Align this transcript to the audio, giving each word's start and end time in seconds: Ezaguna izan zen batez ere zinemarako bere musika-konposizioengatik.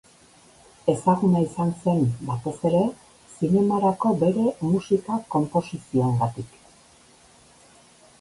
Ezaguna 0.91 1.41
izan 1.47 1.73
zen 1.81 1.99
batez 2.29 2.53
ere 2.69 2.79
zinemarako 3.33 4.13
bere 4.23 4.47
musika-konposizioengatik. 4.71 6.57